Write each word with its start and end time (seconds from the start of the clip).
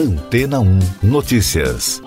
Antena 0.00 0.60
1 0.60 0.78
Notícias. 1.02 2.00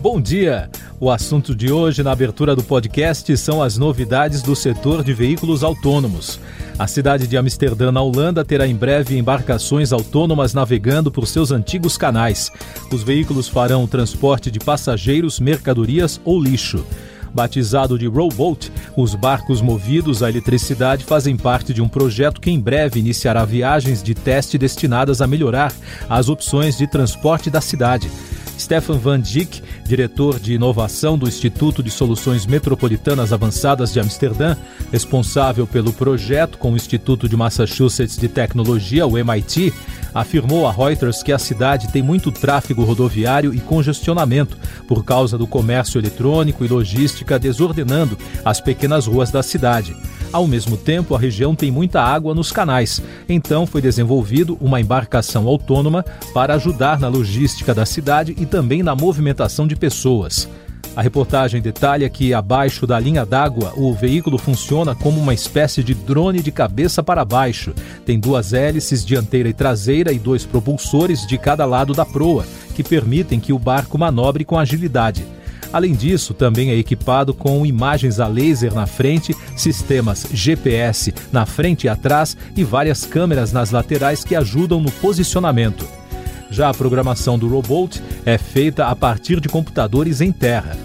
Bom 0.00 0.20
dia! 0.20 0.70
O 1.00 1.10
assunto 1.10 1.52
de 1.56 1.72
hoje 1.72 2.00
na 2.00 2.12
abertura 2.12 2.54
do 2.54 2.62
podcast 2.62 3.36
são 3.36 3.60
as 3.60 3.76
novidades 3.76 4.42
do 4.42 4.54
setor 4.54 5.02
de 5.02 5.12
veículos 5.12 5.64
autônomos. 5.64 6.38
A 6.78 6.86
cidade 6.86 7.26
de 7.26 7.36
Amsterdã, 7.36 7.90
na 7.90 8.00
Holanda, 8.00 8.44
terá 8.44 8.64
em 8.64 8.76
breve 8.76 9.18
embarcações 9.18 9.92
autônomas 9.92 10.54
navegando 10.54 11.10
por 11.10 11.26
seus 11.26 11.50
antigos 11.50 11.98
canais. 11.98 12.52
Os 12.92 13.02
veículos 13.02 13.48
farão 13.48 13.82
o 13.82 13.88
transporte 13.88 14.52
de 14.52 14.60
passageiros, 14.60 15.40
mercadorias 15.40 16.20
ou 16.24 16.40
lixo. 16.40 16.86
Batizado 17.34 17.98
de 17.98 18.06
Rowboat, 18.06 18.70
os 18.96 19.14
barcos 19.14 19.60
movidos 19.60 20.22
à 20.22 20.30
eletricidade 20.30 21.04
fazem 21.04 21.36
parte 21.36 21.74
de 21.74 21.82
um 21.82 21.88
projeto 21.88 22.40
que 22.40 22.50
em 22.50 22.60
breve 22.60 23.00
iniciará 23.00 23.44
viagens 23.44 24.02
de 24.02 24.14
teste 24.14 24.56
destinadas 24.56 25.20
a 25.20 25.26
melhorar 25.26 25.72
as 26.08 26.28
opções 26.28 26.78
de 26.78 26.86
transporte 26.86 27.50
da 27.50 27.60
cidade. 27.60 28.08
Stefan 28.58 28.98
Van 28.98 29.20
Dijk, 29.20 29.62
diretor 29.84 30.38
de 30.38 30.54
inovação 30.54 31.18
do 31.18 31.28
Instituto 31.28 31.82
de 31.82 31.90
Soluções 31.90 32.46
Metropolitanas 32.46 33.32
Avançadas 33.32 33.92
de 33.92 34.00
Amsterdã, 34.00 34.56
responsável 34.92 35.66
pelo 35.66 35.92
projeto 35.92 36.58
com 36.58 36.72
o 36.72 36.76
Instituto 36.76 37.28
de 37.28 37.36
Massachusetts 37.36 38.16
de 38.16 38.28
Tecnologia, 38.28 39.06
o 39.06 39.18
MIT, 39.18 39.72
afirmou 40.14 40.66
a 40.66 40.72
Reuters 40.72 41.22
que 41.22 41.32
a 41.32 41.38
cidade 41.38 41.88
tem 41.88 42.02
muito 42.02 42.30
tráfego 42.30 42.84
rodoviário 42.84 43.52
e 43.52 43.60
congestionamento 43.60 44.56
por 44.86 45.04
causa 45.04 45.36
do 45.36 45.46
comércio 45.46 45.98
eletrônico 45.98 46.64
e 46.64 46.68
logística 46.68 47.38
desordenando 47.38 48.16
as 48.44 48.60
pequenas 48.60 49.06
ruas 49.06 49.30
da 49.30 49.42
cidade. 49.42 49.96
Ao 50.34 50.48
mesmo 50.48 50.76
tempo, 50.76 51.14
a 51.14 51.18
região 51.18 51.54
tem 51.54 51.70
muita 51.70 52.02
água 52.02 52.34
nos 52.34 52.50
canais, 52.50 53.00
então 53.28 53.68
foi 53.68 53.80
desenvolvido 53.80 54.58
uma 54.60 54.80
embarcação 54.80 55.46
autônoma 55.46 56.04
para 56.34 56.54
ajudar 56.54 56.98
na 56.98 57.06
logística 57.06 57.72
da 57.72 57.86
cidade 57.86 58.34
e 58.36 58.44
também 58.44 58.82
na 58.82 58.96
movimentação 58.96 59.64
de 59.64 59.76
pessoas. 59.76 60.48
A 60.96 61.02
reportagem 61.02 61.62
detalha 61.62 62.10
que, 62.10 62.34
abaixo 62.34 62.84
da 62.84 62.98
linha 62.98 63.24
d'água, 63.24 63.74
o 63.76 63.94
veículo 63.94 64.36
funciona 64.36 64.92
como 64.92 65.20
uma 65.20 65.32
espécie 65.32 65.84
de 65.84 65.94
drone 65.94 66.42
de 66.42 66.50
cabeça 66.50 67.00
para 67.00 67.24
baixo. 67.24 67.72
Tem 68.04 68.18
duas 68.18 68.52
hélices 68.52 69.04
dianteira 69.04 69.48
e 69.48 69.52
traseira 69.52 70.12
e 70.12 70.18
dois 70.18 70.44
propulsores 70.44 71.24
de 71.28 71.38
cada 71.38 71.64
lado 71.64 71.94
da 71.94 72.04
proa, 72.04 72.44
que 72.74 72.82
permitem 72.82 73.38
que 73.38 73.52
o 73.52 73.58
barco 73.58 73.96
manobre 73.96 74.44
com 74.44 74.58
agilidade. 74.58 75.24
Além 75.74 75.92
disso, 75.92 76.32
também 76.32 76.70
é 76.70 76.76
equipado 76.76 77.34
com 77.34 77.66
imagens 77.66 78.20
a 78.20 78.28
laser 78.28 78.72
na 78.72 78.86
frente, 78.86 79.34
sistemas 79.56 80.24
GPS 80.32 81.12
na 81.32 81.44
frente 81.44 81.82
e 81.82 81.88
atrás 81.88 82.36
e 82.56 82.62
várias 82.62 83.04
câmeras 83.04 83.50
nas 83.50 83.72
laterais 83.72 84.22
que 84.22 84.36
ajudam 84.36 84.80
no 84.80 84.92
posicionamento. 84.92 85.84
Já 86.48 86.68
a 86.68 86.74
programação 86.74 87.36
do 87.36 87.48
robot 87.48 88.00
é 88.24 88.38
feita 88.38 88.86
a 88.86 88.94
partir 88.94 89.40
de 89.40 89.48
computadores 89.48 90.20
em 90.20 90.30
terra. 90.30 90.76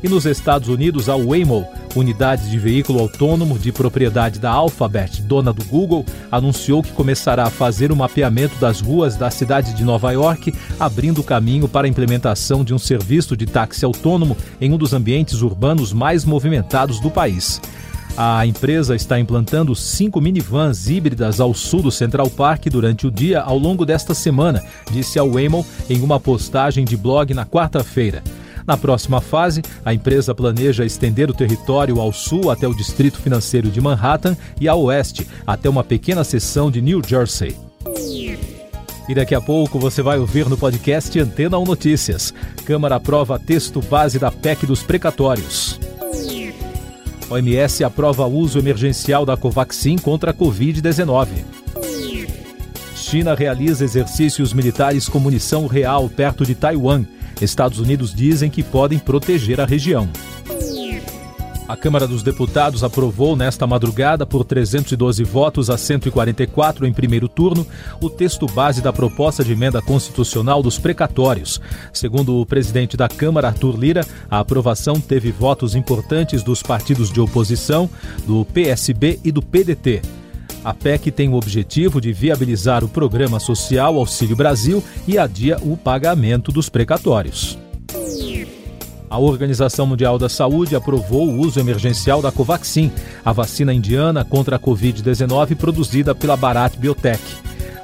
E 0.00 0.08
nos 0.08 0.24
Estados 0.24 0.68
Unidos, 0.68 1.08
a 1.08 1.16
Waymo, 1.16 1.66
unidade 1.98 2.50
de 2.50 2.58
veículo 2.58 3.00
autônomo 3.00 3.58
de 3.58 3.72
propriedade 3.72 4.38
da 4.38 4.50
Alphabet, 4.50 5.22
dona 5.22 5.52
do 5.52 5.64
Google, 5.64 6.04
anunciou 6.30 6.82
que 6.82 6.92
começará 6.92 7.44
a 7.44 7.50
fazer 7.50 7.90
o 7.90 7.96
mapeamento 7.96 8.56
das 8.58 8.80
ruas 8.80 9.16
da 9.16 9.30
cidade 9.30 9.74
de 9.74 9.84
Nova 9.84 10.12
York, 10.12 10.54
abrindo 10.78 11.22
caminho 11.22 11.68
para 11.68 11.86
a 11.86 11.90
implementação 11.90 12.64
de 12.64 12.74
um 12.74 12.78
serviço 12.78 13.36
de 13.36 13.46
táxi 13.46 13.84
autônomo 13.84 14.36
em 14.60 14.72
um 14.72 14.78
dos 14.78 14.92
ambientes 14.92 15.42
urbanos 15.42 15.92
mais 15.92 16.24
movimentados 16.24 17.00
do 17.00 17.10
país. 17.10 17.60
A 18.16 18.46
empresa 18.46 18.96
está 18.96 19.20
implantando 19.20 19.74
cinco 19.74 20.22
minivans 20.22 20.88
híbridas 20.88 21.38
ao 21.38 21.52
sul 21.52 21.82
do 21.82 21.90
Central 21.90 22.30
Park 22.30 22.66
durante 22.70 23.06
o 23.06 23.10
dia 23.10 23.42
ao 23.42 23.58
longo 23.58 23.84
desta 23.84 24.14
semana, 24.14 24.62
disse 24.90 25.18
a 25.18 25.22
Waymo 25.22 25.66
em 25.90 26.00
uma 26.00 26.18
postagem 26.18 26.84
de 26.86 26.96
blog 26.96 27.34
na 27.34 27.44
quarta-feira. 27.44 28.22
Na 28.66 28.76
próxima 28.76 29.20
fase, 29.20 29.62
a 29.84 29.94
empresa 29.94 30.34
planeja 30.34 30.84
estender 30.84 31.30
o 31.30 31.34
território 31.34 32.00
ao 32.00 32.12
sul 32.12 32.50
até 32.50 32.66
o 32.66 32.74
distrito 32.74 33.18
financeiro 33.18 33.70
de 33.70 33.80
Manhattan 33.80 34.36
e 34.60 34.66
ao 34.66 34.82
oeste 34.82 35.26
até 35.46 35.68
uma 35.68 35.84
pequena 35.84 36.24
seção 36.24 36.70
de 36.70 36.82
New 36.82 37.00
Jersey. 37.06 37.56
E 39.08 39.14
daqui 39.14 39.34
a 39.36 39.40
pouco 39.40 39.78
você 39.78 40.02
vai 40.02 40.18
ouvir 40.18 40.48
no 40.48 40.58
podcast 40.58 41.16
Antena 41.20 41.58
1 41.58 41.64
Notícias. 41.64 42.34
Câmara 42.64 42.96
aprova 42.96 43.38
texto 43.38 43.80
base 43.80 44.18
da 44.18 44.32
PEC 44.32 44.66
dos 44.66 44.82
precatórios. 44.82 45.78
OMS 47.30 47.84
aprova 47.84 48.26
uso 48.26 48.58
emergencial 48.58 49.24
da 49.24 49.36
Covaxin 49.36 49.96
contra 49.96 50.32
a 50.32 50.34
Covid-19. 50.34 51.65
China 53.06 53.36
realiza 53.36 53.84
exercícios 53.84 54.52
militares 54.52 55.08
com 55.08 55.20
munição 55.20 55.68
real 55.68 56.08
perto 56.08 56.44
de 56.44 56.56
Taiwan. 56.56 57.04
Estados 57.40 57.78
Unidos 57.78 58.12
dizem 58.12 58.50
que 58.50 58.64
podem 58.64 58.98
proteger 58.98 59.60
a 59.60 59.64
região. 59.64 60.08
A 61.68 61.76
Câmara 61.76 62.04
dos 62.04 62.24
Deputados 62.24 62.82
aprovou 62.82 63.36
nesta 63.36 63.64
madrugada, 63.64 64.26
por 64.26 64.44
312 64.44 65.22
votos 65.22 65.70
a 65.70 65.78
144 65.78 66.84
em 66.84 66.92
primeiro 66.92 67.28
turno, 67.28 67.64
o 68.00 68.10
texto 68.10 68.44
base 68.46 68.82
da 68.82 68.92
proposta 68.92 69.44
de 69.44 69.52
emenda 69.52 69.80
constitucional 69.80 70.60
dos 70.60 70.76
precatórios. 70.76 71.60
Segundo 71.92 72.40
o 72.40 72.46
presidente 72.46 72.96
da 72.96 73.08
Câmara, 73.08 73.48
Arthur 73.48 73.78
Lira, 73.78 74.04
a 74.28 74.40
aprovação 74.40 75.00
teve 75.00 75.30
votos 75.30 75.76
importantes 75.76 76.42
dos 76.42 76.60
partidos 76.60 77.12
de 77.12 77.20
oposição, 77.20 77.88
do 78.26 78.44
PSB 78.46 79.20
e 79.22 79.30
do 79.30 79.40
PDT. 79.40 80.02
A 80.66 80.74
PEC 80.74 81.12
tem 81.12 81.28
o 81.28 81.34
objetivo 81.34 82.00
de 82.00 82.12
viabilizar 82.12 82.82
o 82.82 82.88
programa 82.88 83.38
social 83.38 83.94
Auxílio 83.94 84.34
Brasil 84.34 84.82
e 85.06 85.16
adia 85.16 85.58
o 85.62 85.76
pagamento 85.76 86.50
dos 86.50 86.68
precatórios. 86.68 87.56
A 89.08 89.16
Organização 89.16 89.86
Mundial 89.86 90.18
da 90.18 90.28
Saúde 90.28 90.74
aprovou 90.74 91.28
o 91.28 91.38
uso 91.38 91.60
emergencial 91.60 92.20
da 92.20 92.32
Covaxin, 92.32 92.90
a 93.24 93.30
vacina 93.30 93.72
indiana 93.72 94.24
contra 94.24 94.56
a 94.56 94.58
Covid-19 94.58 95.54
produzida 95.54 96.16
pela 96.16 96.36
Bharat 96.36 96.76
Biotech. 96.76 97.22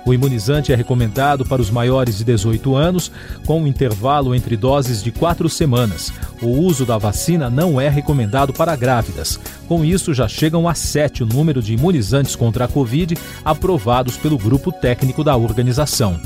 O 0.05 0.13
imunizante 0.13 0.73
é 0.73 0.77
recomendado 0.77 1.45
para 1.45 1.63
os 1.63 1.71
maiores 1.71 2.19
de 2.19 2.25
18 2.25 2.75
anos, 2.75 3.13
com 3.47 3.63
um 3.63 3.67
intervalo 3.67 4.35
entre 4.35 4.57
doses 4.57 5.03
de 5.03 5.13
quatro 5.13 5.49
semanas. 5.49 6.13
O 6.41 6.49
uso 6.49 6.85
da 6.85 6.99
vacina 6.99 7.49
não 7.49 7.81
é 7.81 7.89
recomendado 7.89 8.53
para 8.53 8.75
grávidas. 8.75 9.39
Com 9.69 9.85
isso, 9.85 10.12
já 10.12 10.27
chegam 10.27 10.69
a 10.69 10.75
sete 10.75 11.23
o 11.23 11.27
número 11.27 11.62
de 11.62 11.75
imunizantes 11.75 12.35
contra 12.35 12.65
a 12.65 12.69
Covid 12.69 13.17
aprovados 13.45 14.17
pelo 14.17 14.37
grupo 14.37 14.73
técnico 14.73 15.23
da 15.23 15.37
organização. 15.37 16.21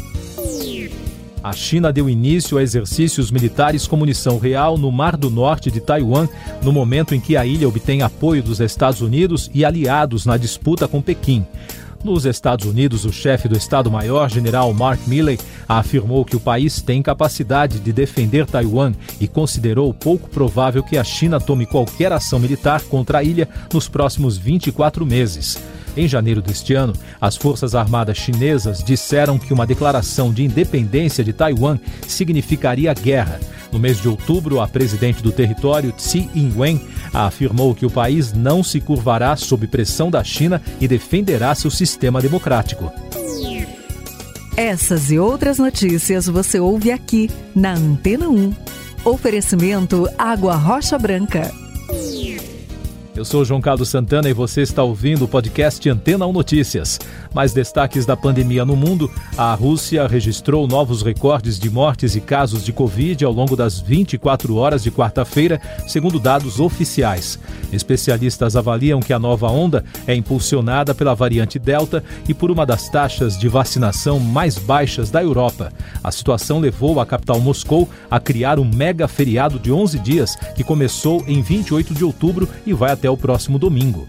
A 1.47 1.53
China 1.53 1.92
deu 1.92 2.10
início 2.10 2.59
a 2.59 2.62
exercícios 2.62 3.31
militares 3.31 3.86
com 3.86 3.97
munição 3.97 4.36
real 4.36 4.76
no 4.76 4.91
Mar 4.91 5.16
do 5.16 5.31
Norte 5.31 5.70
de 5.70 5.81
Taiwan, 5.81 6.28
no 6.60 6.72
momento 6.72 7.15
em 7.15 7.20
que 7.20 7.36
a 7.36 7.47
ilha 7.47 7.69
obtém 7.69 8.03
apoio 8.03 8.42
dos 8.42 8.59
Estados 8.59 9.00
Unidos 9.00 9.48
e 9.54 9.65
aliados 9.65 10.26
na 10.26 10.36
disputa 10.36 10.88
com 10.88 11.00
Pequim. 11.00 11.47
Nos 12.06 12.24
Estados 12.24 12.64
Unidos, 12.66 13.04
o 13.04 13.12
chefe 13.12 13.48
do 13.48 13.56
Estado-Maior, 13.56 14.30
general 14.30 14.72
Mark 14.72 15.00
Milley, 15.08 15.40
afirmou 15.68 16.24
que 16.24 16.36
o 16.36 16.40
país 16.40 16.80
tem 16.80 17.02
capacidade 17.02 17.80
de 17.80 17.92
defender 17.92 18.46
Taiwan 18.46 18.92
e 19.20 19.26
considerou 19.26 19.92
pouco 19.92 20.30
provável 20.30 20.84
que 20.84 20.96
a 20.96 21.02
China 21.02 21.40
tome 21.40 21.66
qualquer 21.66 22.12
ação 22.12 22.38
militar 22.38 22.80
contra 22.82 23.18
a 23.18 23.24
ilha 23.24 23.48
nos 23.72 23.88
próximos 23.88 24.38
24 24.38 25.04
meses. 25.04 25.58
Em 25.96 26.06
janeiro 26.06 26.40
deste 26.40 26.74
ano, 26.74 26.92
as 27.20 27.34
Forças 27.34 27.74
Armadas 27.74 28.18
chinesas 28.18 28.84
disseram 28.84 29.36
que 29.36 29.52
uma 29.52 29.66
declaração 29.66 30.32
de 30.32 30.44
independência 30.44 31.24
de 31.24 31.32
Taiwan 31.32 31.76
significaria 32.06 32.94
guerra. 32.94 33.40
No 33.72 33.80
mês 33.80 34.00
de 34.00 34.08
outubro, 34.08 34.60
a 34.60 34.68
presidente 34.68 35.22
do 35.22 35.32
território, 35.32 35.92
Tsai 35.92 36.30
Ing-wen, 36.34 36.80
afirmou 37.25 37.75
que 37.75 37.87
o 37.87 37.91
país 37.91 38.32
não 38.32 38.62
se 38.62 38.81
curvará 38.81 39.34
sob 39.37 39.66
pressão 39.66 40.10
da 40.10 40.22
China 40.22 40.60
e 40.81 40.87
defenderá 40.87 41.54
seu 41.54 41.71
sistema 41.71 42.21
democrático. 42.21 42.92
Essas 44.57 45.10
e 45.10 45.18
outras 45.18 45.59
notícias 45.59 46.27
você 46.27 46.59
ouve 46.59 46.91
aqui 46.91 47.30
na 47.54 47.74
Antena 47.74 48.28
1. 48.28 48.54
Oferecimento 49.04 50.09
Água 50.18 50.57
Rocha 50.57 50.98
Branca. 50.98 51.66
Eu 53.16 53.24
sou 53.24 53.47
João 53.47 53.63
Carlos 53.63 53.89
Santana 53.89 54.28
e 54.28 54.34
você 54.34 54.60
está 54.60 54.83
ouvindo 54.83 55.24
o 55.24 55.28
podcast 55.28 55.89
Antena 55.89 56.27
1 56.27 56.33
Notícias. 56.34 57.01
Mais 57.33 57.54
destaques 57.54 58.04
da 58.04 58.15
pandemia 58.15 58.63
no 58.63 58.77
mundo: 58.77 59.10
a 59.39 59.54
Rússia 59.54 60.07
registrou 60.07 60.68
novos 60.68 61.01
recordes 61.01 61.59
de 61.59 61.71
mortes 61.71 62.15
e 62.15 62.21
casos 62.21 62.63
de 62.63 62.74
Covid 62.74 63.24
ao 63.24 63.33
longo 63.33 63.57
das 63.57 63.80
24 63.80 64.54
horas 64.57 64.83
de 64.83 64.91
quarta-feira, 64.91 65.59
segundo 65.89 66.21
dados 66.21 66.60
oficiais. 66.60 67.39
Especialistas 67.72 68.54
avaliam 68.54 69.01
que 69.01 69.15
a 69.15 69.19
nova 69.19 69.48
onda 69.51 69.83
é 70.07 70.15
impulsionada 70.15 70.95
pela 70.95 71.15
variante 71.15 71.59
Delta 71.59 72.04
e 72.28 72.34
por 72.34 72.51
uma 72.51 72.66
das 72.66 72.91
taxas 72.91 73.39
de 73.39 73.48
vacinação 73.48 74.21
mais 74.21 74.59
baixas 74.59 75.10
da 75.10 75.22
Europa. 75.22 75.72
A 76.04 76.12
situação 76.12 76.60
levou 76.60 77.01
a 77.01 77.07
capital 77.07 77.41
Moscou 77.41 77.89
a 78.10 78.21
criar 78.21 78.59
um 78.59 78.65
mega 78.65 79.09
feriado 79.09 79.59
de 79.59 79.72
11 79.72 79.98
dias, 80.01 80.36
que 80.54 80.62
começou 80.62 81.24
em 81.27 81.41
28 81.41 81.95
de 81.95 82.04
outubro 82.04 82.47
e 82.66 82.74
vai 82.74 82.92
até 82.92 83.05
o 83.10 83.16
próximo 83.16 83.58
domingo. 83.58 84.06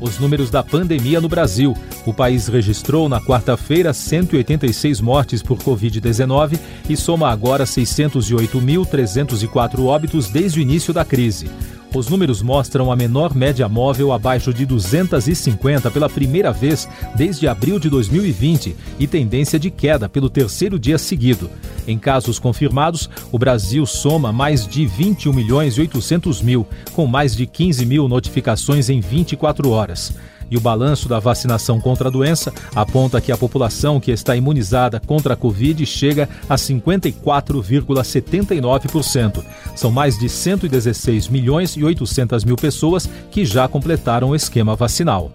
Os 0.00 0.18
números 0.18 0.50
da 0.50 0.62
pandemia 0.62 1.20
no 1.20 1.28
Brasil. 1.28 1.76
O 2.04 2.12
país 2.12 2.48
registrou 2.48 3.08
na 3.08 3.20
quarta-feira 3.20 3.92
186 3.92 5.00
mortes 5.00 5.42
por 5.42 5.58
Covid-19 5.58 6.58
e 6.88 6.96
soma 6.96 7.30
agora 7.30 7.64
608.304 7.64 9.84
óbitos 9.84 10.28
desde 10.28 10.60
o 10.60 10.62
início 10.62 10.92
da 10.92 11.04
crise. 11.04 11.48
Os 11.94 12.08
números 12.08 12.42
mostram 12.42 12.90
a 12.92 12.96
menor 12.96 13.34
média 13.34 13.66
móvel 13.68 14.12
abaixo 14.12 14.52
de 14.52 14.66
250 14.66 15.90
pela 15.90 16.10
primeira 16.10 16.52
vez 16.52 16.86
desde 17.14 17.48
abril 17.48 17.78
de 17.78 17.88
2020 17.88 18.76
e 18.98 19.06
tendência 19.06 19.58
de 19.58 19.70
queda 19.70 20.06
pelo 20.08 20.28
terceiro 20.28 20.78
dia 20.78 20.98
seguido. 20.98 21.50
Em 21.86 21.98
casos 21.98 22.38
confirmados, 22.38 23.08
o 23.30 23.38
Brasil 23.38 23.84
soma 23.86 24.32
mais 24.32 24.66
de 24.66 24.86
21 24.86 25.32
milhões 25.32 25.76
e 25.76 25.80
800 25.80 26.42
mil, 26.42 26.66
com 26.92 27.06
mais 27.06 27.36
de 27.36 27.46
15 27.46 27.86
mil 27.86 28.08
notificações 28.08 28.88
em 28.88 29.00
24 29.00 29.70
horas. 29.70 30.12
E 30.50 30.56
o 30.56 30.60
balanço 30.60 31.08
da 31.08 31.18
vacinação 31.18 31.80
contra 31.80 32.06
a 32.08 32.10
doença 32.10 32.52
aponta 32.74 33.20
que 33.20 33.30
a 33.32 33.36
população 33.36 34.00
que 34.00 34.12
está 34.12 34.36
imunizada 34.36 35.02
contra 35.04 35.34
a 35.34 35.36
Covid 35.36 35.84
chega 35.84 36.28
a 36.48 36.54
54,79%. 36.54 39.44
São 39.74 39.90
mais 39.90 40.16
de 40.18 40.28
116 40.28 41.26
milhões 41.28 41.76
e 41.76 41.82
800 41.82 42.44
mil 42.44 42.54
pessoas 42.56 43.10
que 43.30 43.44
já 43.44 43.66
completaram 43.66 44.28
o 44.30 44.36
esquema 44.36 44.76
vacinal. 44.76 45.32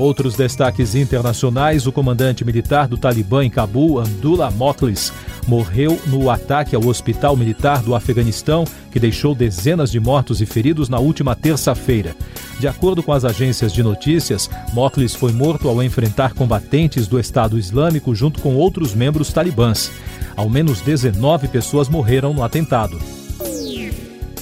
Outros 0.00 0.34
destaques 0.34 0.94
internacionais: 0.94 1.86
o 1.86 1.92
comandante 1.92 2.42
militar 2.42 2.88
do 2.88 2.96
Talibã 2.96 3.44
em 3.44 3.50
Cabul, 3.50 4.00
Abdullah 4.00 4.50
Moklis, 4.50 5.12
morreu 5.46 6.00
no 6.06 6.30
ataque 6.30 6.74
ao 6.74 6.86
hospital 6.86 7.36
militar 7.36 7.82
do 7.82 7.94
Afeganistão, 7.94 8.64
que 8.90 8.98
deixou 8.98 9.34
dezenas 9.34 9.90
de 9.90 10.00
mortos 10.00 10.40
e 10.40 10.46
feridos 10.46 10.88
na 10.88 10.98
última 10.98 11.36
terça-feira. 11.36 12.16
De 12.58 12.66
acordo 12.66 13.02
com 13.02 13.12
as 13.12 13.26
agências 13.26 13.74
de 13.74 13.82
notícias, 13.82 14.48
Moklis 14.72 15.14
foi 15.14 15.32
morto 15.32 15.68
ao 15.68 15.82
enfrentar 15.82 16.32
combatentes 16.32 17.06
do 17.06 17.20
Estado 17.20 17.58
Islâmico 17.58 18.14
junto 18.14 18.40
com 18.40 18.56
outros 18.56 18.94
membros 18.94 19.30
talibãs. 19.34 19.92
Ao 20.34 20.48
menos 20.48 20.80
19 20.80 21.46
pessoas 21.48 21.90
morreram 21.90 22.32
no 22.32 22.42
atentado. 22.42 22.98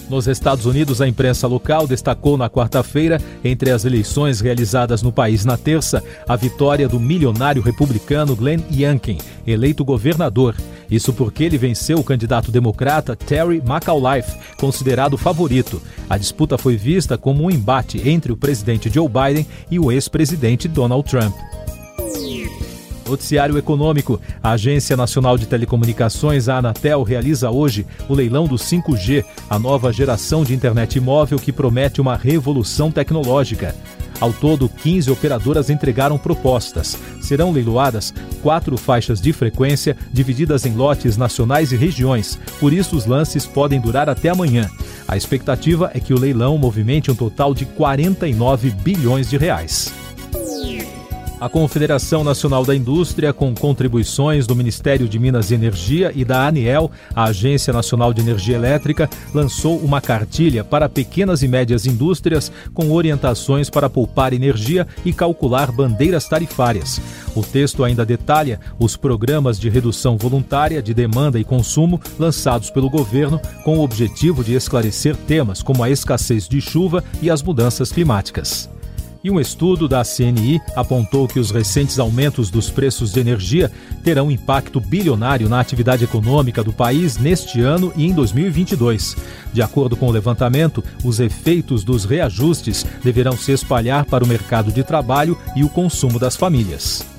Nos 0.09 0.27
Estados 0.27 0.65
Unidos, 0.65 1.03
a 1.03 1.09
imprensa 1.09 1.47
local 1.47 1.87
destacou 1.87 2.39
na 2.39 2.49
quarta-feira, 2.49 3.21
entre 3.45 3.71
as 3.71 3.85
eleições 3.85 4.41
realizadas 4.41 5.03
no 5.03 5.13
país 5.13 5.45
na 5.45 5.59
terça, 5.59 6.03
a 6.27 6.35
vitória 6.35 6.89
do 6.89 6.99
milionário 6.99 7.61
republicano 7.61 8.35
Glenn 8.35 8.61
Youngkin, 8.73 9.19
eleito 9.47 9.85
governador. 9.85 10.57
Isso 10.91 11.13
porque 11.13 11.45
ele 11.45 11.59
venceu 11.59 11.99
o 11.99 12.05
candidato 12.05 12.51
democrata 12.51 13.15
Terry 13.15 13.63
McAuliffe, 13.67 14.35
considerado 14.57 15.19
favorito. 15.19 15.83
A 16.09 16.17
disputa 16.17 16.57
foi 16.57 16.77
vista 16.77 17.19
como 17.19 17.45
um 17.45 17.51
embate 17.51 18.09
entre 18.09 18.33
o 18.33 18.37
presidente 18.37 18.89
Joe 18.89 19.09
Biden 19.09 19.47
e 19.71 19.79
o 19.79 19.93
ex-presidente 19.93 20.69
Donald 20.69 21.07
Trump. 21.07 21.35
Noticiário 23.09 23.57
Econômico. 23.57 24.21
A 24.43 24.51
Agência 24.51 24.97
Nacional 24.97 25.39
de 25.39 25.47
Telecomunicações, 25.47 26.49
a 26.49 26.59
Anatel, 26.59 27.03
realiza 27.03 27.51
hoje 27.51 27.87
o 28.09 28.15
leilão 28.15 28.47
do 28.47 28.57
5G, 28.57 29.25
a 29.49 29.59
nova 29.59 29.93
geração 29.93 30.45
de 30.45 30.55
internet 30.55 31.01
móvel 31.01 31.39
que 31.39 31.53
promete 31.53 32.01
uma 32.01 32.17
revolução 32.17 32.91
tecnológica. 32.91 33.75
Ao 34.21 34.33
todo, 34.33 34.69
15 34.69 35.11
operadoras 35.11 35.71
entregaram 35.71 36.19
propostas. 36.19 36.99
Serão 37.21 37.53
leiloadas 37.53 38.13
quatro 38.43 38.77
faixas 38.77 39.21
de 39.21 39.33
frequência 39.33 39.97
divididas 40.13 40.67
em 40.67 40.75
lotes 40.75 41.17
nacionais 41.17 41.73
e 41.73 41.77
regiões, 41.77 42.39
por 42.59 42.73
isso 42.73 42.97
os 42.97 43.07
lances 43.07 43.47
podem 43.47 43.81
durar 43.81 44.09
até 44.09 44.29
amanhã. 44.29 44.69
A 45.07 45.17
expectativa 45.17 45.91
é 45.95 46.01
que 46.01 46.13
o 46.13 46.19
leilão 46.19 46.59
movimente 46.59 47.11
um 47.11 47.15
total 47.15 47.55
de 47.55 47.65
49 47.65 48.71
bilhões 48.71 49.31
de 49.31 49.37
reais. 49.37 49.93
A 51.41 51.49
Confederação 51.49 52.25
Nacional 52.25 52.65
da 52.65 52.75
Indústria, 52.75 53.33
com 53.33 53.55
contribuições 53.55 54.45
do 54.45 54.57
Ministério 54.57 55.09
de 55.09 55.21
Minas 55.21 55.53
e 55.53 55.55
Energia 55.55 56.11
e 56.13 56.25
da 56.25 56.49
ANEEL, 56.49 56.91
a 57.15 57.25
Agência 57.25 57.73
Nacional 57.73 58.13
de 58.13 58.21
Energia 58.21 58.57
Elétrica, 58.57 59.09
lançou 59.33 59.79
uma 59.79 60.01
cartilha 60.01 60.65
para 60.65 60.89
pequenas 60.89 61.41
e 61.45 61.47
médias 61.47 61.87
indústrias 61.87 62.51
com 62.75 62.91
orientações 62.91 63.71
para 63.71 63.89
poupar 63.89 64.33
energia 64.33 64.85
e 65.05 65.13
calcular 65.13 65.71
bandeiras 65.71 66.29
tarifárias. 66.29 67.01
O 67.37 67.43
texto 67.43 67.85
ainda 67.85 68.05
detalha 68.05 68.59
os 68.77 68.97
programas 68.97 69.61
de 69.61 69.69
redução 69.69 70.17
voluntária 70.17 70.83
de 70.83 70.93
demanda 70.93 71.39
e 71.39 71.45
consumo 71.45 72.01
lançados 72.19 72.69
pelo 72.69 72.91
governo 72.91 73.41
com 73.63 73.79
o 73.79 73.85
objetivo 73.85 74.43
de 74.43 74.55
esclarecer 74.55 75.15
temas 75.15 75.63
como 75.63 75.85
a 75.85 75.91
escassez 75.91 76.49
de 76.49 76.61
chuva 76.61 77.05
e 77.23 77.31
as 77.31 77.45
mudanças 77.45 77.93
climáticas. 77.93 78.69
E 79.23 79.31
um 79.31 79.41
estudo 79.41 79.89
da 79.89 80.05
CNI 80.05 80.61
apontou 80.77 81.27
que 81.27 81.41
os 81.41 81.51
recentes 81.51 81.99
aumentos 81.99 82.51
dos 82.51 82.71
preços 82.71 83.13
de 83.13 83.19
energia 83.19 83.71
terão 84.05 84.31
impacto 84.31 84.81
bilionário 84.81 85.49
na 85.49 85.59
atividade 85.59 86.05
econômica 86.05 86.63
do 86.63 86.73
país 86.73 87.17
neste 87.17 87.61
ano 87.61 87.93
e 87.97 88.07
em 88.07 88.13
2022. 88.13 89.17
De 89.53 89.61
acordo 89.61 89.97
com 89.97 90.07
o 90.07 90.13
levantamento, 90.13 90.85
os 91.03 91.19
efeitos 91.19 91.83
dos 91.83 92.05
reajustes 92.05 92.87
deverão 93.03 93.37
se 93.37 93.51
espalhar 93.51 94.05
para 94.05 94.23
o 94.23 94.29
mercado 94.29 94.71
de 94.71 94.85
trabalho 94.85 95.37
e 95.57 95.65
o 95.65 95.69
consumo 95.69 96.19
das 96.19 96.37
famílias. 96.37 97.18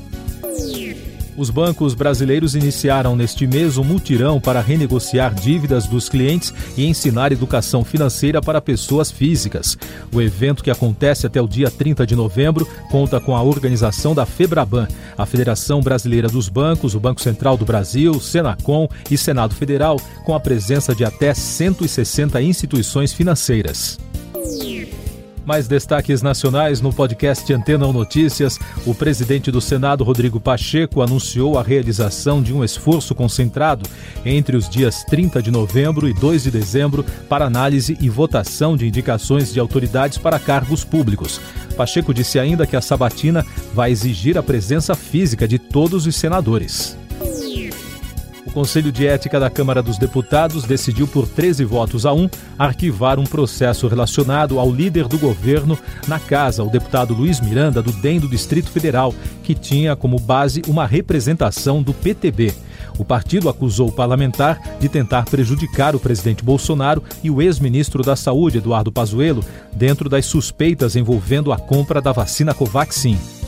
Os 1.40 1.50
bancos 1.50 1.94
brasileiros 1.94 2.54
iniciaram 2.54 3.16
neste 3.16 3.48
mês 3.48 3.78
um 3.78 3.84
mutirão 3.86 4.42
para 4.42 4.60
renegociar 4.60 5.34
dívidas 5.34 5.88
dos 5.88 6.10
clientes 6.10 6.54
e 6.76 6.86
ensinar 6.86 7.32
educação 7.32 7.82
financeira 7.82 8.42
para 8.42 8.60
pessoas 8.60 9.10
físicas. 9.10 9.78
O 10.14 10.22
evento, 10.22 10.62
que 10.62 10.70
acontece 10.70 11.26
até 11.26 11.42
o 11.42 11.48
dia 11.48 11.72
30 11.72 12.06
de 12.06 12.14
novembro, 12.14 12.68
conta 12.92 13.22
com 13.22 13.38
a 13.38 13.42
organização 13.42 14.14
da 14.14 14.26
FEBRABAN, 14.26 14.86
a 15.18 15.26
Federação 15.26 15.80
Brasileira 15.80 16.28
dos 16.28 16.50
Bancos, 16.50 16.94
o 16.94 17.00
Banco 17.00 17.22
Central 17.22 17.56
do 17.56 17.64
Brasil, 17.64 18.20
Senacom 18.20 18.90
e 19.10 19.18
Senado 19.18 19.56
Federal, 19.56 19.96
com 20.26 20.36
a 20.36 20.42
presença 20.42 20.94
de 20.94 21.06
até 21.06 21.34
160 21.34 22.42
instituições 22.42 23.14
financeiras. 23.14 23.98
Mais 25.50 25.68
destaques 25.68 26.22
nacionais 26.22 26.80
no 26.80 26.94
podcast 26.94 27.51
Antena 27.51 27.92
Notícias. 27.92 28.60
O 28.86 28.94
presidente 28.94 29.50
do 29.50 29.60
Senado, 29.60 30.04
Rodrigo 30.04 30.40
Pacheco, 30.40 31.01
anunciou 31.01 31.57
a 31.57 31.63
realização 31.63 32.40
de 32.40 32.54
um 32.54 32.63
esforço 32.63 33.16
concentrado 33.16 33.84
entre 34.24 34.56
os 34.56 34.69
dias 34.69 35.04
30 35.06 35.42
de 35.42 35.50
novembro 35.50 36.07
e 36.07 36.13
2 36.13 36.44
de 36.44 36.51
dezembro 36.51 37.04
para 37.28 37.46
análise 37.46 37.98
e 38.00 38.07
votação 38.10 38.78
de 38.78 38.88
indicações 38.88 39.51
de 39.51 39.60
autoridades 39.60 40.19
para 40.19 40.38
cargos 40.38 40.84
públicos. 40.84 41.42
Pacheco 41.75 42.13
disse 42.13 42.38
ainda 42.38 42.68
que 42.68 42.75
a 42.75 42.81
sabatina 42.81 43.44
vai 43.74 43.90
exigir 43.90 44.38
a 44.38 44.44
presença 44.44 44.94
física 44.94 45.47
de 45.47 45.57
todos 45.57 46.06
os 46.06 46.16
senadores. 46.16 46.95
Conselho 48.59 48.92
de 48.92 49.07
Ética 49.07 49.39
da 49.39 49.49
Câmara 49.49 49.81
dos 49.81 49.97
Deputados 49.97 50.66
decidiu 50.66 51.07
por 51.07 51.25
13 51.25 51.63
votos 51.63 52.06
a 52.06 52.11
1 52.11 52.30
arquivar 52.57 53.18
um 53.18 53.23
processo 53.23 53.87
relacionado 53.87 54.59
ao 54.59 54.69
líder 54.69 55.07
do 55.07 55.18
governo 55.18 55.80
na 56.09 56.19
casa, 56.19 56.61
o 56.61 56.69
deputado 56.69 57.13
Luiz 57.13 57.39
Miranda, 57.39 57.81
do 57.81 57.94
DEM 57.94 58.19
do 58.19 58.28
Distrito 58.28 58.69
Federal, 58.69 59.16
que 59.44 59.56
tinha 59.56 59.95
como 59.95 60.19
base 60.19 60.61
uma 60.68 60.85
representação 60.85 61.81
do 61.81 61.94
PTB. 61.94 62.54
O 62.97 63.06
partido 63.06 63.47
acusou 63.47 63.87
o 63.87 63.94
parlamentar 63.94 64.59
de 64.78 64.89
tentar 64.89 65.23
prejudicar 65.23 65.95
o 65.95 65.99
presidente 65.99 66.44
Bolsonaro 66.44 67.01
e 67.23 67.31
o 67.31 67.42
ex-ministro 67.42 68.04
da 68.04 68.18
Saúde, 68.18 68.57
Eduardo 68.57 68.92
Pazuello, 68.92 69.42
dentro 69.71 70.09
das 70.09 70.25
suspeitas 70.25 70.97
envolvendo 70.97 71.54
a 71.54 71.57
compra 71.57 72.01
da 72.01 72.11
vacina 72.11 72.54
Covaxin. 72.54 73.39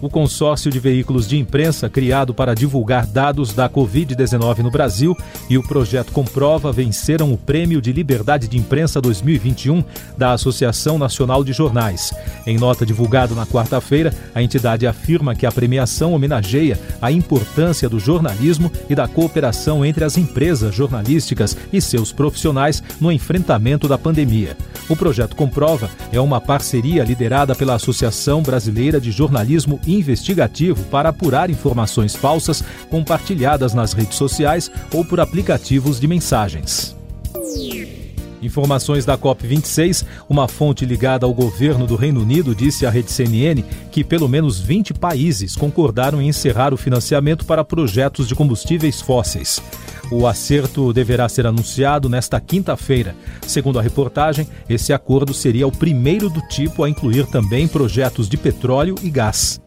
O 0.00 0.08
consórcio 0.08 0.70
de 0.70 0.78
veículos 0.78 1.26
de 1.26 1.36
imprensa 1.36 1.88
criado 1.88 2.32
para 2.32 2.54
divulgar 2.54 3.04
dados 3.04 3.52
da 3.52 3.68
Covid-19 3.68 4.58
no 4.58 4.70
Brasil 4.70 5.16
e 5.50 5.58
o 5.58 5.62
projeto 5.62 6.12
Comprova 6.12 6.70
venceram 6.70 7.32
o 7.32 7.36
Prêmio 7.36 7.82
de 7.82 7.92
Liberdade 7.92 8.46
de 8.46 8.56
Imprensa 8.56 9.00
2021 9.00 9.82
da 10.16 10.32
Associação 10.32 10.98
Nacional 10.98 11.42
de 11.42 11.52
Jornais. 11.52 12.12
Em 12.46 12.56
nota 12.56 12.86
divulgada 12.86 13.34
na 13.34 13.44
quarta-feira, 13.44 14.14
a 14.32 14.40
entidade 14.40 14.86
afirma 14.86 15.34
que 15.34 15.44
a 15.44 15.50
premiação 15.50 16.12
homenageia 16.12 16.78
a 17.02 17.10
importância 17.10 17.88
do 17.88 17.98
jornalismo 17.98 18.70
e 18.88 18.94
da 18.94 19.08
cooperação 19.08 19.84
entre 19.84 20.04
as 20.04 20.16
empresas 20.16 20.72
jornalísticas 20.72 21.56
e 21.72 21.80
seus 21.80 22.12
profissionais 22.12 22.82
no 23.00 23.10
enfrentamento 23.10 23.88
da 23.88 23.98
pandemia. 23.98 24.56
O 24.88 24.96
projeto 24.96 25.34
Comprova 25.36 25.90
é 26.12 26.20
uma 26.20 26.40
parceria 26.40 27.04
liderada 27.04 27.54
pela 27.54 27.74
Associação 27.74 28.42
Brasileira 28.42 29.00
de 29.00 29.10
Jornalismo 29.10 29.78
Investigativo 29.88 30.84
para 30.84 31.08
apurar 31.08 31.48
informações 31.48 32.14
falsas 32.14 32.62
compartilhadas 32.90 33.72
nas 33.72 33.94
redes 33.94 34.18
sociais 34.18 34.70
ou 34.92 35.02
por 35.02 35.18
aplicativos 35.18 35.98
de 35.98 36.06
mensagens. 36.06 36.94
Informações 38.42 39.04
da 39.04 39.18
COP26, 39.18 40.04
uma 40.28 40.46
fonte 40.46 40.84
ligada 40.84 41.26
ao 41.26 41.34
governo 41.34 41.86
do 41.86 41.96
Reino 41.96 42.20
Unido 42.20 42.54
disse 42.54 42.86
à 42.86 42.90
rede 42.90 43.10
CNN 43.10 43.62
que 43.90 44.04
pelo 44.04 44.28
menos 44.28 44.60
20 44.60 44.94
países 44.94 45.56
concordaram 45.56 46.20
em 46.22 46.28
encerrar 46.28 46.72
o 46.72 46.76
financiamento 46.76 47.44
para 47.44 47.64
projetos 47.64 48.28
de 48.28 48.34
combustíveis 48.34 49.00
fósseis. 49.00 49.60
O 50.10 50.26
acerto 50.26 50.92
deverá 50.92 51.28
ser 51.28 51.46
anunciado 51.46 52.08
nesta 52.08 52.40
quinta-feira. 52.40 53.14
Segundo 53.46 53.78
a 53.78 53.82
reportagem, 53.82 54.46
esse 54.68 54.92
acordo 54.92 55.34
seria 55.34 55.66
o 55.66 55.72
primeiro 55.72 56.30
do 56.30 56.40
tipo 56.42 56.84
a 56.84 56.88
incluir 56.88 57.26
também 57.26 57.66
projetos 57.66 58.28
de 58.28 58.36
petróleo 58.36 58.94
e 59.02 59.10
gás. 59.10 59.60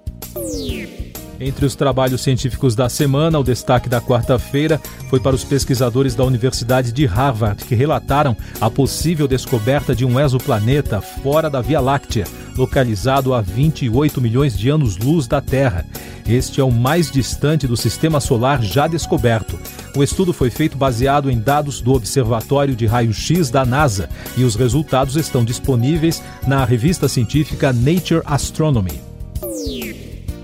Entre 1.41 1.65
os 1.65 1.73
trabalhos 1.73 2.21
científicos 2.21 2.75
da 2.75 2.87
semana, 2.87 3.39
o 3.39 3.43
destaque 3.43 3.89
da 3.89 3.99
quarta-feira 3.99 4.79
foi 5.09 5.19
para 5.19 5.35
os 5.35 5.43
pesquisadores 5.43 6.13
da 6.13 6.23
Universidade 6.23 6.91
de 6.91 7.07
Harvard, 7.07 7.65
que 7.65 7.73
relataram 7.73 8.37
a 8.61 8.69
possível 8.69 9.27
descoberta 9.27 9.95
de 9.95 10.05
um 10.05 10.19
exoplaneta 10.19 11.01
fora 11.01 11.49
da 11.49 11.59
Via 11.59 11.79
Láctea, 11.79 12.27
localizado 12.55 13.33
a 13.33 13.41
28 13.41 14.21
milhões 14.21 14.55
de 14.55 14.69
anos-luz 14.69 15.25
da 15.25 15.41
Terra. 15.41 15.83
Este 16.27 16.61
é 16.61 16.63
o 16.63 16.71
mais 16.71 17.09
distante 17.09 17.65
do 17.65 17.75
sistema 17.75 18.19
solar 18.19 18.61
já 18.61 18.85
descoberto. 18.85 19.59
O 19.95 20.03
estudo 20.03 20.31
foi 20.31 20.51
feito 20.51 20.77
baseado 20.77 21.29
em 21.31 21.39
dados 21.39 21.81
do 21.81 21.91
Observatório 21.91 22.75
de 22.75 22.85
Raio-X 22.85 23.49
da 23.49 23.65
NASA 23.65 24.07
e 24.37 24.43
os 24.43 24.55
resultados 24.55 25.15
estão 25.15 25.43
disponíveis 25.43 26.21
na 26.45 26.63
revista 26.63 27.07
científica 27.07 27.73
Nature 27.73 28.21
Astronomy. 28.25 29.10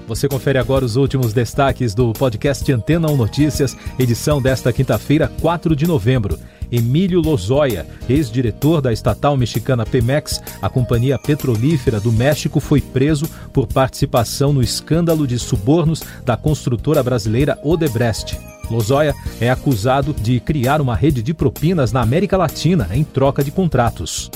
Você 0.08 0.30
confere 0.30 0.58
agora 0.58 0.86
os 0.86 0.96
últimos 0.96 1.34
destaques 1.34 1.94
do 1.94 2.14
podcast 2.14 2.72
Antena 2.72 3.12
1 3.12 3.18
Notícias, 3.18 3.76
edição 4.00 4.42
desta 4.42 4.72
quinta-feira, 4.72 5.30
4 5.42 5.76
de 5.76 5.86
novembro. 5.86 6.40
Emílio 6.72 7.20
Lozoya, 7.20 7.86
ex-diretor 8.08 8.82
da 8.82 8.94
estatal 8.94 9.36
mexicana 9.36 9.86
Pemex, 9.86 10.42
a 10.62 10.70
companhia 10.70 11.20
petrolífera 11.20 12.00
do 12.00 12.12
México, 12.12 12.62
foi 12.62 12.80
preso 12.80 13.26
por 13.52 13.68
participação 13.68 14.54
no 14.54 14.62
escândalo 14.62 15.28
de 15.28 15.38
subornos 15.38 16.02
da 16.24 16.38
construtora 16.38 17.04
brasileira 17.04 17.60
Odebrecht. 17.62 18.40
Lozoya 18.72 19.14
é 19.42 19.50
acusado 19.50 20.14
de 20.14 20.40
criar 20.40 20.80
uma 20.80 20.96
rede 20.96 21.22
de 21.22 21.34
propinas 21.34 21.92
na 21.92 22.02
América 22.02 22.38
Latina 22.38 22.88
em 22.94 23.04
troca 23.04 23.44
de 23.44 23.52
contratos. 23.52 24.32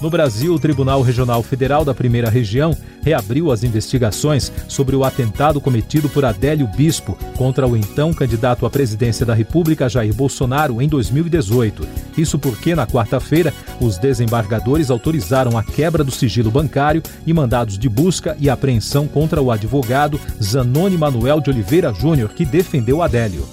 No 0.00 0.08
Brasil, 0.08 0.54
o 0.54 0.58
Tribunal 0.58 1.02
Regional 1.02 1.42
Federal 1.42 1.84
da 1.84 1.92
Primeira 1.92 2.30
Região 2.30 2.74
reabriu 3.02 3.52
as 3.52 3.62
investigações 3.62 4.50
sobre 4.66 4.96
o 4.96 5.04
atentado 5.04 5.60
cometido 5.60 6.08
por 6.08 6.24
Adélio 6.24 6.66
Bispo 6.66 7.18
contra 7.36 7.68
o 7.68 7.76
então 7.76 8.14
candidato 8.14 8.64
à 8.64 8.70
presidência 8.70 9.26
da 9.26 9.34
República, 9.34 9.88
Jair 9.88 10.14
Bolsonaro, 10.14 10.80
em 10.80 10.88
2018. 10.88 11.86
Isso 12.16 12.38
porque, 12.38 12.74
na 12.74 12.86
quarta-feira, 12.86 13.52
os 13.80 13.98
desembargadores 13.98 14.90
autorizaram 14.90 15.58
a 15.58 15.62
quebra 15.62 16.02
do 16.02 16.10
sigilo 16.10 16.50
bancário 16.50 17.02
e 17.26 17.32
mandados 17.32 17.78
de 17.78 17.88
busca 17.88 18.36
e 18.40 18.48
apreensão 18.48 19.06
contra 19.06 19.42
o 19.42 19.50
advogado 19.50 20.18
Zanoni 20.42 20.96
Manuel 20.96 21.40
de 21.40 21.50
Oliveira 21.50 21.92
Júnior, 21.92 22.30
que 22.30 22.46
defendeu 22.46 23.02
Adélio. 23.02 23.46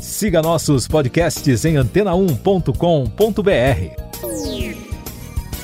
Siga 0.00 0.40
nossos 0.40 0.86
podcasts 0.86 1.64
em 1.64 1.74
antena1.com.br. 1.74 4.53